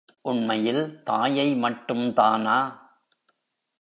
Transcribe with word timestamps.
உண்மையில் 0.21 1.01
தாயை 1.03 1.47
மட்டும்தானா? 1.55 2.57